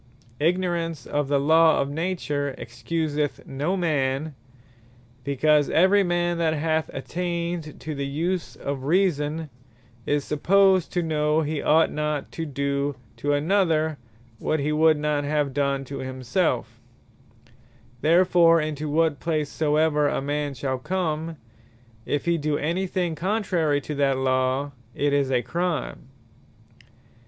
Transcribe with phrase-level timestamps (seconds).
[0.39, 4.33] Ignorance of the Law of Nature Excuseth no man;
[5.23, 9.47] because every man that hath attained to the use of Reason,
[10.07, 13.99] is supposed to know, he ought not to do to another,
[14.39, 16.79] what he would not have done to himselfe.
[18.01, 21.37] Therefore into what place soever a man shall come,
[22.07, 26.09] if he do any thing contrary to that Law, it is a Crime.